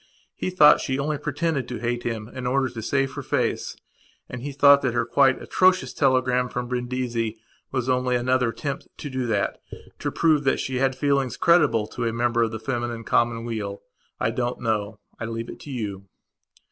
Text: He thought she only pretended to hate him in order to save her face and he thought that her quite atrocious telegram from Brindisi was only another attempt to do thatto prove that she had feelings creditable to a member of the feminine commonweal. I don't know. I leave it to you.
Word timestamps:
He 0.35 0.49
thought 0.49 0.81
she 0.81 0.97
only 0.97 1.19
pretended 1.19 1.67
to 1.67 1.77
hate 1.77 2.01
him 2.01 2.27
in 2.27 2.47
order 2.47 2.69
to 2.69 2.81
save 2.81 3.13
her 3.13 3.21
face 3.21 3.77
and 4.27 4.41
he 4.41 4.51
thought 4.51 4.81
that 4.81 4.95
her 4.95 5.05
quite 5.05 5.39
atrocious 5.39 5.93
telegram 5.93 6.49
from 6.49 6.67
Brindisi 6.67 7.37
was 7.71 7.87
only 7.87 8.15
another 8.15 8.49
attempt 8.49 8.87
to 8.97 9.11
do 9.11 9.27
thatto 9.27 10.09
prove 10.09 10.43
that 10.43 10.59
she 10.59 10.77
had 10.77 10.95
feelings 10.95 11.37
creditable 11.37 11.85
to 11.85 12.05
a 12.07 12.13
member 12.13 12.41
of 12.41 12.49
the 12.49 12.59
feminine 12.59 13.03
commonweal. 13.03 13.83
I 14.19 14.31
don't 14.31 14.59
know. 14.59 14.97
I 15.19 15.25
leave 15.25 15.49
it 15.51 15.59
to 15.59 15.69
you. 15.69 16.07